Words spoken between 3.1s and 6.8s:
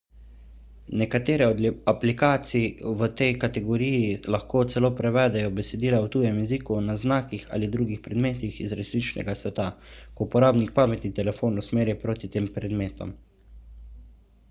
tej kategoriji lahko celo prevedejo besedila v tujem jeziku